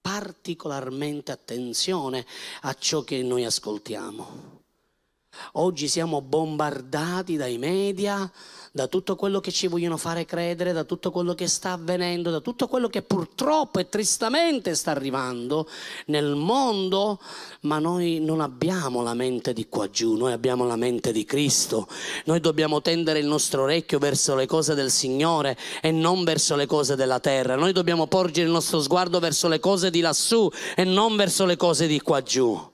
[0.02, 2.26] particolarmente attenzione
[2.62, 4.59] a ciò che noi ascoltiamo.
[5.54, 8.32] Oggi siamo bombardati dai media,
[8.72, 12.40] da tutto quello che ci vogliono fare credere, da tutto quello che sta avvenendo, da
[12.40, 15.68] tutto quello che purtroppo e tristamente sta arrivando
[16.08, 17.20] nel mondo,
[17.62, 21.88] ma noi non abbiamo la mente di qua giù, noi abbiamo la mente di Cristo.
[22.26, 26.66] Noi dobbiamo tendere il nostro orecchio verso le cose del Signore e non verso le
[26.66, 27.56] cose della terra.
[27.56, 31.58] Noi dobbiamo porgere il nostro sguardo verso le cose di lassù e non verso le
[31.58, 32.69] cose di qua giù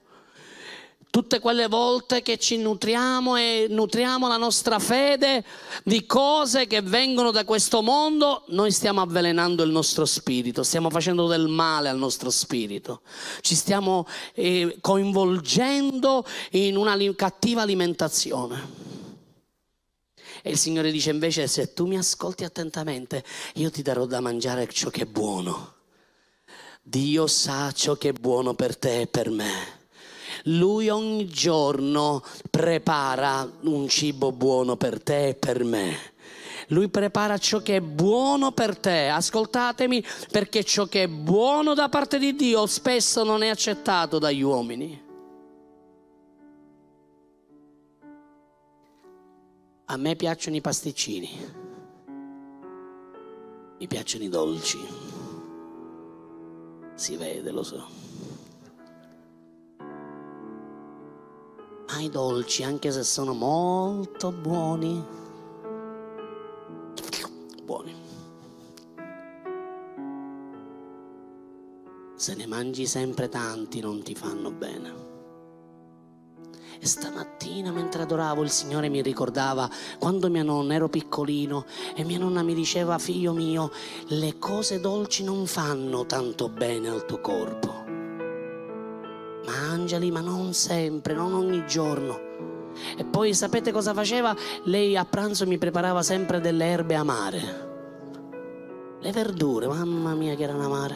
[1.15, 5.45] tutte quelle volte che ci nutriamo e nutriamo la nostra fede
[5.85, 11.27] di cose che vengono da questo mondo, noi stiamo avvelenando il nostro spirito, stiamo facendo
[11.27, 12.99] del male al nostro spirito,
[13.39, 18.73] ci stiamo eh, coinvolgendo in una cattiva alimentazione.
[20.41, 24.67] E il Signore dice invece, se tu mi ascolti attentamente, io ti darò da mangiare
[24.67, 25.75] ciò che è buono.
[26.81, 29.74] Dio sa ciò che è buono per te e per me.
[30.43, 36.13] Lui ogni giorno prepara un cibo buono per te e per me.
[36.69, 39.07] Lui prepara ciò che è buono per te.
[39.07, 44.41] Ascoltatemi perché ciò che è buono da parte di Dio spesso non è accettato dagli
[44.41, 45.03] uomini.
[49.87, 51.29] A me piacciono i pasticcini,
[53.77, 54.79] mi piacciono i dolci,
[56.95, 58.04] si vede, lo so.
[61.87, 65.03] Ma i dolci, anche se sono molto buoni,
[67.63, 67.95] buoni.
[72.15, 75.03] Se ne mangi sempre tanti non ti fanno bene.
[76.79, 79.69] E stamattina mentre adoravo il Signore mi ricordava
[79.99, 81.65] quando mia nonna ero piccolino
[81.95, 83.71] e mia nonna mi diceva figlio mio
[84.07, 87.94] le cose dolci non fanno tanto bene al tuo corpo.
[89.85, 92.19] Mangiali ma non sempre, non ogni giorno.
[92.97, 94.35] E poi sapete cosa faceva?
[94.63, 97.39] Lei a pranzo mi preparava sempre delle erbe amare.
[98.99, 100.95] Le verdure, mamma mia che erano amare.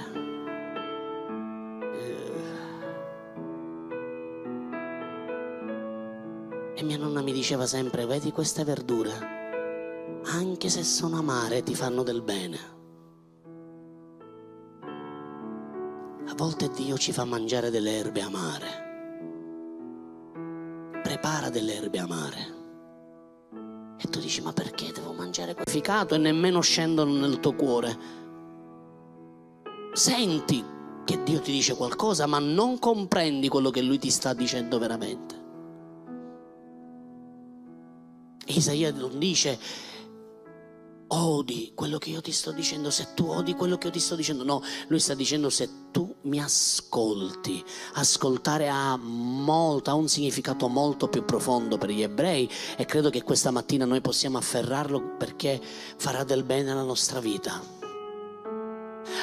[6.73, 9.11] E mia nonna mi diceva sempre, vedi queste verdure,
[10.33, 12.78] anche se sono amare ti fanno del bene.
[16.39, 18.67] Volte Dio ci fa mangiare delle erbe amare.
[21.03, 22.57] Prepara delle erbe amare.
[23.99, 27.97] E tu dici, ma perché devo mangiare qualificato e nemmeno scendono nel tuo cuore?
[29.91, 30.63] Senti
[31.03, 35.35] che Dio ti dice qualcosa, ma non comprendi quello che Lui ti sta dicendo veramente.
[38.45, 39.59] Isaia non dice
[41.11, 44.15] odi quello che io ti sto dicendo, se tu odi quello che io ti sto
[44.15, 47.63] dicendo, no, lui sta dicendo se tu mi ascolti.
[47.93, 53.23] Ascoltare ha molto, ha un significato molto più profondo per gli ebrei e credo che
[53.23, 55.59] questa mattina noi possiamo afferrarlo perché
[55.97, 57.77] farà del bene alla nostra vita.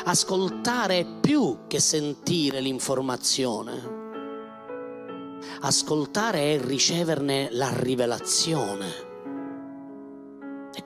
[0.04, 3.94] Ascoltare è più che sentire l'informazione.
[5.60, 9.15] Ascoltare è riceverne la rivelazione.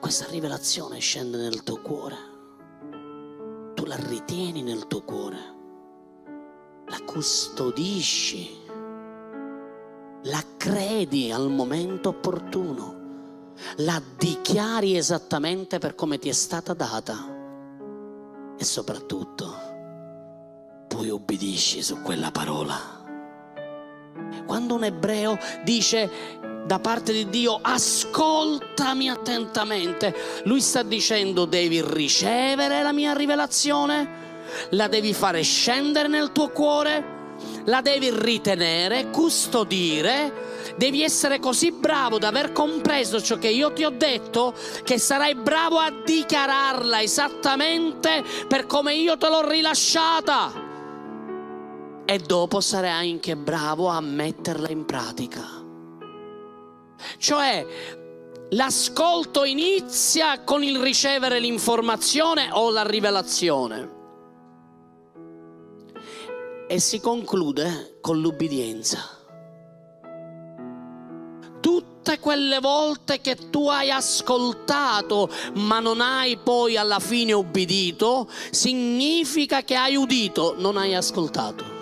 [0.01, 2.17] Questa rivelazione scende nel tuo cuore.
[3.75, 5.37] Tu la ritieni nel tuo cuore.
[6.87, 8.49] La custodisci.
[10.23, 13.53] La credi al momento opportuno.
[13.77, 18.55] La dichiari esattamente per come ti è stata data.
[18.57, 19.53] E soprattutto,
[20.87, 23.00] poi obbedisci su quella parola.
[24.45, 30.15] Quando un ebreo dice da parte di Dio, ascoltami attentamente.
[30.43, 34.09] Lui sta dicendo devi ricevere la mia rivelazione,
[34.69, 37.19] la devi fare scendere nel tuo cuore,
[37.65, 40.49] la devi ritenere, custodire.
[40.77, 44.53] Devi essere così bravo da aver compreso ciò che io ti ho detto
[44.83, 50.60] che sarai bravo a dichiararla esattamente per come io te l'ho rilasciata.
[52.11, 55.47] E dopo sarai anche bravo a metterla in pratica.
[57.17, 57.65] Cioè
[58.49, 63.91] l'ascolto inizia con il ricevere l'informazione o la rivelazione
[66.67, 68.99] e si conclude con l'ubbidienza.
[71.61, 79.63] Tutte quelle volte che tu hai ascoltato ma non hai poi alla fine ubbidito, significa
[79.63, 81.79] che hai udito, non hai ascoltato.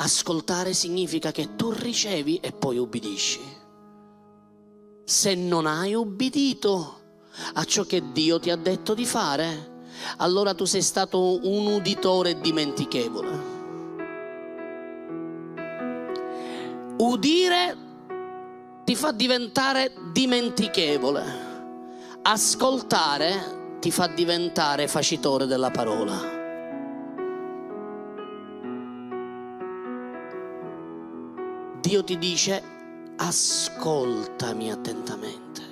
[0.00, 3.40] Ascoltare significa che tu ricevi e poi ubbidisci.
[5.04, 7.00] Se non hai ubbidito
[7.54, 9.76] a ciò che Dio ti ha detto di fare,
[10.18, 13.56] allora tu sei stato un uditore dimentichevole.
[16.98, 17.76] Udire
[18.84, 21.46] ti fa diventare dimentichevole.
[22.22, 26.37] Ascoltare ti fa diventare facitore della parola.
[31.88, 32.62] Dio ti dice
[33.16, 35.62] ascoltami attentamente.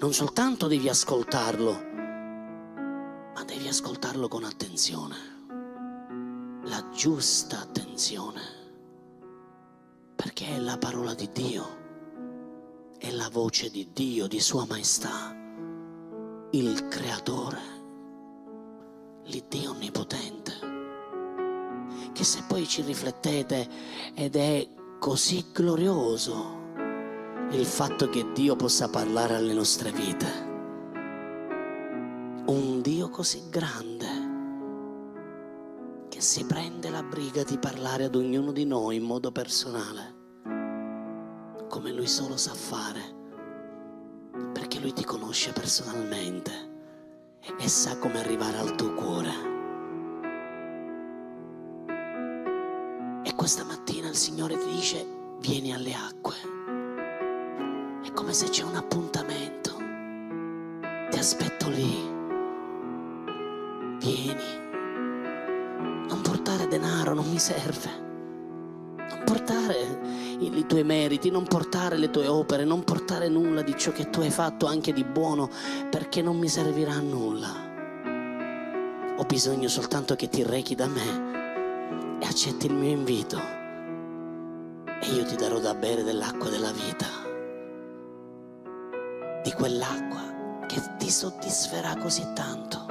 [0.00, 1.72] Non soltanto devi ascoltarlo,
[3.34, 5.16] ma devi ascoltarlo con attenzione,
[6.64, 8.42] la giusta attenzione,
[10.14, 11.64] perché è la parola di Dio,
[12.98, 15.34] è la voce di Dio, di Sua Maestà,
[16.50, 17.60] il Creatore,
[19.22, 20.52] l'Iddio Onnipotente,
[22.12, 23.68] che se poi ci riflettete
[24.12, 26.56] ed è così glorioso
[27.50, 30.26] il fatto che Dio possa parlare alle nostre vite.
[32.46, 34.06] Un Dio così grande
[36.08, 40.16] che si prende la briga di parlare ad ognuno di noi in modo personale,
[41.68, 43.00] come lui solo sa fare,
[44.52, 46.52] perché lui ti conosce personalmente
[47.58, 49.57] e sa come arrivare al tuo cuore.
[53.38, 55.06] Questa mattina il Signore ti dice,
[55.38, 56.34] vieni alle acque.
[58.04, 59.76] È come se c'è un appuntamento.
[61.08, 61.94] Ti aspetto lì.
[64.00, 64.42] Vieni.
[66.08, 67.88] Non portare denaro, non mi serve.
[68.96, 73.92] Non portare i tuoi meriti, non portare le tue opere, non portare nulla di ciò
[73.92, 75.48] che tu hai fatto anche di buono,
[75.88, 77.54] perché non mi servirà a nulla.
[79.16, 81.37] Ho bisogno soltanto che ti rechi da me
[82.20, 83.38] e accetti il mio invito
[85.00, 87.06] e io ti darò da bere dell'acqua della vita,
[89.42, 92.86] di quell'acqua che ti soddisferà così tanto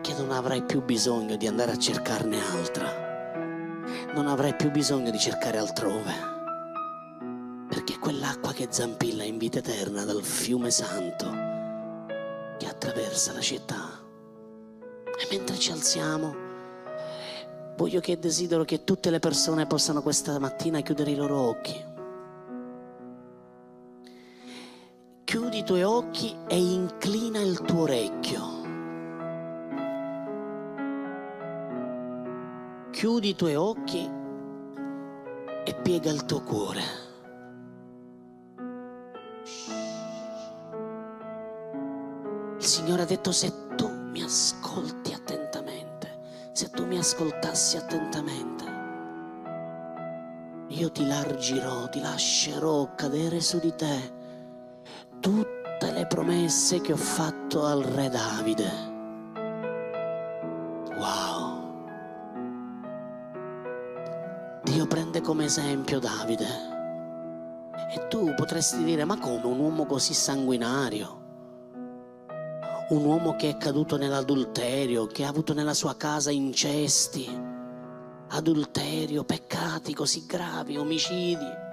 [0.00, 3.06] che non avrai più bisogno di andare a cercarne altra
[4.14, 6.12] non avrai più bisogno di cercare altrove,
[7.68, 11.30] perché quell'acqua che zampilla in vita eterna dal fiume santo
[12.58, 14.06] che attraversa la città.
[15.04, 16.47] E mentre ci alziamo,
[17.78, 21.86] voglio che desidero che tutte le persone possano questa mattina chiudere i loro occhi.
[25.22, 28.56] Chiudi i tuoi occhi e inclina il tuo orecchio.
[32.98, 34.10] chiudi i tuoi occhi
[35.64, 36.82] e piega il tuo cuore.
[42.56, 45.07] Il Signore ha detto se tu mi ascolti
[46.78, 48.64] tu mi ascoltassi attentamente,
[50.68, 54.14] io ti largirò, ti lascerò cadere su di te
[55.18, 58.70] tutte le promesse che ho fatto al re Davide.
[64.62, 66.46] Dio prende come esempio Davide.
[67.92, 71.27] E tu potresti dire, ma come un uomo così sanguinario?
[72.90, 77.28] Un uomo che è caduto nell'adulterio, che ha avuto nella sua casa incesti,
[78.28, 81.66] adulterio, peccati così gravi, omicidi.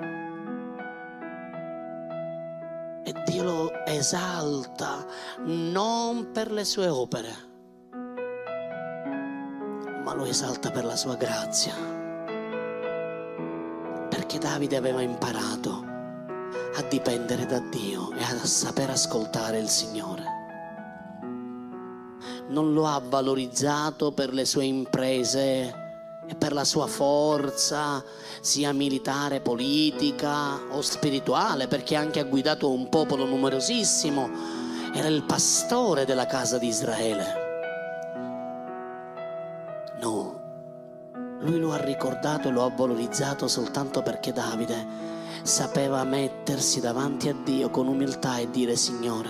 [3.03, 5.05] E Dio lo esalta
[5.45, 7.33] non per le sue opere,
[10.03, 11.95] ma lo esalta per la sua grazia
[14.25, 15.83] perché Davide aveva imparato
[16.75, 20.34] a dipendere da Dio e a saper ascoltare il Signore.
[22.47, 25.83] Non lo ha valorizzato per le sue imprese
[26.27, 28.03] e per la sua forza,
[28.41, 34.29] sia militare, politica o spirituale, perché anche ha guidato un popolo numerosissimo.
[34.93, 37.43] Era il pastore della casa di Israele.
[41.45, 45.03] Lui lo ha ricordato e lo ha valorizzato soltanto perché Davide
[45.43, 49.29] sapeva mettersi davanti a Dio con umiltà e dire Signore,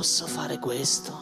[0.00, 1.12] Posso fare questo?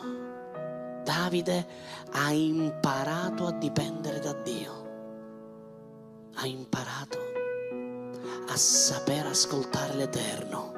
[1.03, 1.67] Davide
[2.13, 4.73] ha imparato a dipendere da Dio,
[6.37, 7.19] ha imparato
[8.49, 10.73] a saper ascoltare l'Eterno,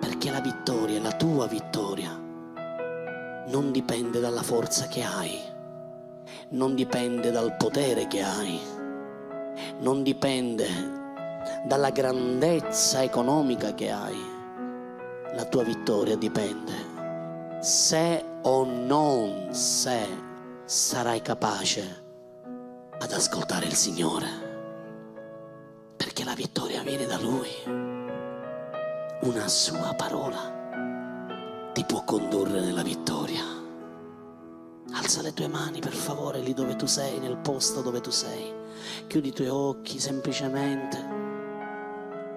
[0.00, 5.38] perché la vittoria, la tua vittoria, non dipende dalla forza che hai,
[6.48, 8.60] non dipende dal potere che hai,
[9.78, 10.66] non dipende
[11.64, 14.38] dalla grandezza economica che hai.
[15.34, 20.06] La tua vittoria dipende se o non se
[20.64, 22.02] sarai capace
[22.98, 24.26] ad ascoltare il Signore,
[25.96, 27.48] perché la vittoria viene da Lui,
[29.22, 30.58] una sua parola
[31.72, 33.44] ti può condurre nella vittoria.
[34.92, 38.52] Alza le tue mani per favore lì dove tu sei, nel posto dove tu sei.
[39.06, 41.18] Chiudi i tuoi occhi semplicemente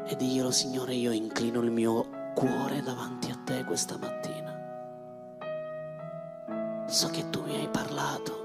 [0.05, 4.51] e diglielo Signore, io inclino il mio cuore davanti a te questa mattina.
[6.87, 8.41] So che tu mi hai parlato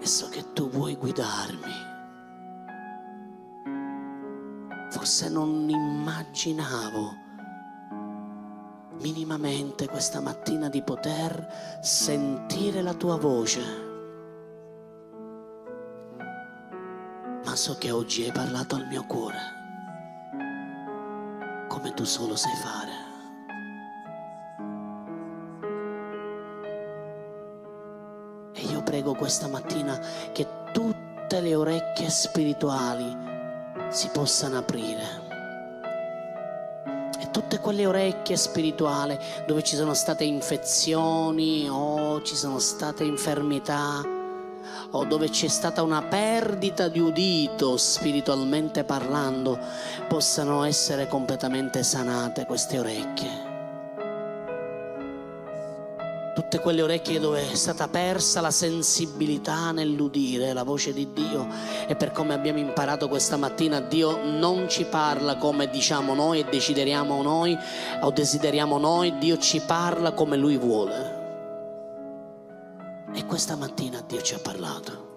[0.00, 1.90] e so che tu vuoi guidarmi.
[4.90, 7.20] Forse non immaginavo
[9.00, 13.60] minimamente questa mattina di poter sentire la tua voce.
[17.44, 19.38] Ma so che oggi hai parlato al mio cuore,
[21.82, 22.90] come tu solo sai fare.
[28.54, 29.98] E io prego questa mattina
[30.30, 33.16] che tutte le orecchie spirituali
[33.88, 35.30] si possano aprire
[37.32, 44.02] tutte quelle orecchie spirituali dove ci sono state infezioni o ci sono state infermità
[44.92, 49.58] o dove c'è stata una perdita di udito spiritualmente parlando,
[50.08, 53.50] possano essere completamente sanate queste orecchie
[56.34, 61.46] tutte quelle orecchie dove è stata persa la sensibilità nell'udire la voce di Dio
[61.86, 66.44] e per come abbiamo imparato questa mattina Dio non ci parla come diciamo noi e
[66.44, 67.56] desideriamo noi
[68.00, 71.11] o desideriamo noi, Dio ci parla come Lui vuole.
[73.32, 75.16] Questa mattina Dio ci ha parlato.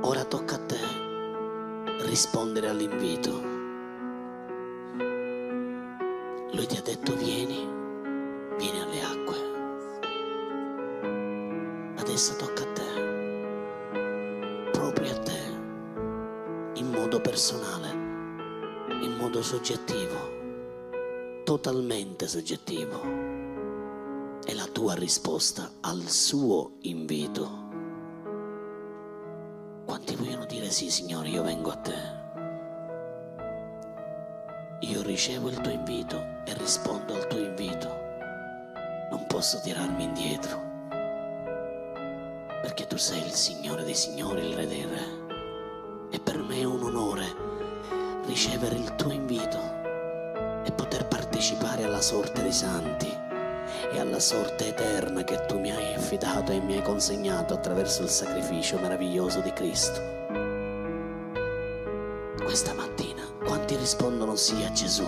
[0.00, 0.80] Ora tocca a te
[2.06, 3.30] rispondere all'invito.
[6.50, 7.68] Lui ti ha detto vieni
[8.58, 9.36] vieni alle acque.
[12.00, 12.90] Adesso tocca a te,
[14.72, 15.40] proprio a te,
[16.80, 17.92] in modo personale,
[19.02, 20.18] in modo soggettivo,
[21.44, 23.29] totalmente soggettivo.
[24.50, 27.68] È la tua risposta al suo invito.
[29.84, 31.94] Quanti vogliono dire sì, Signore, io vengo a te?
[34.80, 37.88] Io ricevo il tuo invito e rispondo al tuo invito
[39.12, 40.60] non posso tirarmi indietro,
[42.60, 46.08] perché tu sei il Signore dei Signori, il Re dei Re.
[46.10, 47.24] E per me è un onore
[48.24, 49.58] ricevere il tuo invito
[50.64, 53.28] e poter partecipare alla sorte dei santi
[53.92, 58.08] e alla sorte eterna che tu mi hai affidato e mi hai consegnato attraverso il
[58.08, 60.00] sacrificio meraviglioso di Cristo.
[62.42, 65.06] Questa mattina quanti rispondono sì a Gesù?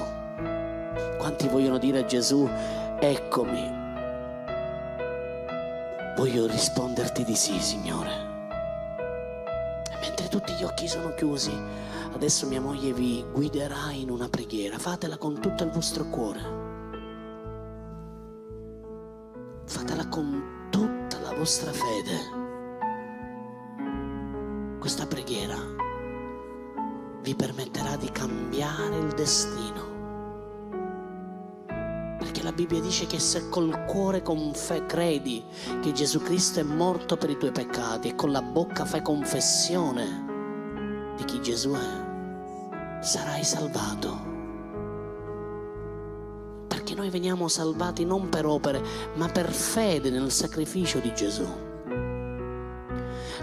[1.19, 2.49] Quanti vogliono dire a Gesù,
[2.99, 3.81] eccomi,
[6.23, 8.11] Voglio risponderti di sì, Signore.
[9.91, 11.53] E mentre tutti gli occhi sono chiusi,
[12.13, 14.79] adesso mia moglie vi guiderà in una preghiera.
[14.79, 16.62] Fatela con tutto il vostro cuore.
[20.13, 22.41] Con tutta la vostra fede.
[24.79, 25.57] Questa preghiera
[27.23, 29.93] vi permetterà di cambiare il destino
[32.43, 35.43] la Bibbia dice che se col cuore con fe credi
[35.81, 41.15] che Gesù Cristo è morto per i tuoi peccati e con la bocca fai confessione
[41.17, 44.32] di chi Gesù è, sarai salvato.
[46.93, 48.83] Perché noi veniamo salvati non per opere,
[49.15, 51.47] ma per fede nel sacrificio di Gesù.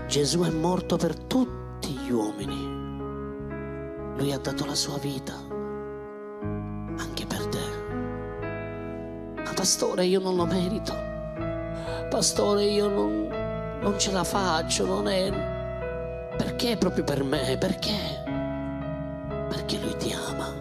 [0.08, 2.78] Gesù è morto per tutti gli uomini.
[4.18, 5.50] Lui ha dato la sua vita
[9.60, 10.93] pastore io non lo merito,
[12.10, 13.28] pastore io non,
[13.82, 15.30] non ce la faccio, non è...
[16.38, 17.58] Perché proprio per me?
[17.60, 18.24] Perché?
[19.50, 20.54] Perché lui ti ama,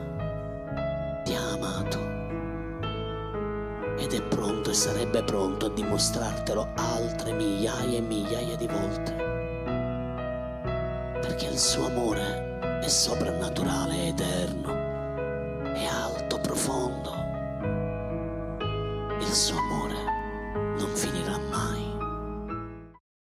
[4.78, 9.12] sarebbe pronto a dimostrartelo altre migliaia e migliaia di volte.
[11.20, 14.72] Perché il suo amore è soprannaturale, eterno,
[15.74, 16.07] è alto,